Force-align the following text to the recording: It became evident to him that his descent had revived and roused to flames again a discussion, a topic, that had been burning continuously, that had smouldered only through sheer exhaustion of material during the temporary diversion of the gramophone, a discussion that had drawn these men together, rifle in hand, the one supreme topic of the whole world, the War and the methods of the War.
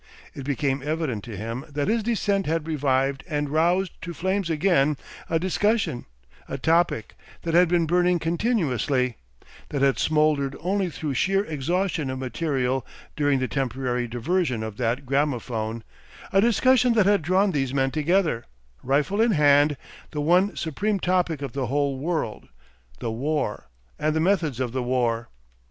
It 0.33 0.45
became 0.45 0.81
evident 0.83 1.23
to 1.25 1.37
him 1.37 1.63
that 1.69 1.87
his 1.87 2.01
descent 2.01 2.47
had 2.47 2.65
revived 2.67 3.23
and 3.29 3.49
roused 3.49 3.91
to 4.01 4.15
flames 4.15 4.49
again 4.49 4.97
a 5.29 5.37
discussion, 5.37 6.05
a 6.47 6.57
topic, 6.57 7.13
that 7.43 7.53
had 7.53 7.67
been 7.67 7.85
burning 7.85 8.17
continuously, 8.17 9.17
that 9.69 9.83
had 9.83 9.99
smouldered 9.99 10.55
only 10.59 10.89
through 10.89 11.13
sheer 11.13 11.45
exhaustion 11.45 12.09
of 12.09 12.17
material 12.17 12.83
during 13.15 13.37
the 13.37 13.47
temporary 13.47 14.07
diversion 14.07 14.63
of 14.63 14.77
the 14.77 14.99
gramophone, 15.05 15.83
a 16.33 16.41
discussion 16.41 16.93
that 16.93 17.05
had 17.05 17.21
drawn 17.21 17.51
these 17.51 17.71
men 17.71 17.91
together, 17.91 18.45
rifle 18.81 19.21
in 19.21 19.33
hand, 19.33 19.77
the 20.09 20.19
one 20.19 20.55
supreme 20.55 20.99
topic 20.99 21.43
of 21.43 21.53
the 21.53 21.67
whole 21.67 21.99
world, 21.99 22.47
the 22.97 23.11
War 23.11 23.67
and 23.99 24.15
the 24.15 24.19
methods 24.19 24.59
of 24.59 24.71
the 24.71 24.81
War. 24.81 25.29